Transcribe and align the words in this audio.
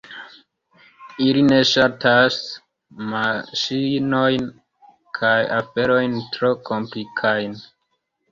Ili 1.25 1.41
ne 1.49 1.57
ŝatas 1.71 2.37
maŝinojn 3.11 4.47
kaj 5.19 5.35
aferojn 5.59 6.17
tro 6.37 6.51
komplikajn. 6.71 7.55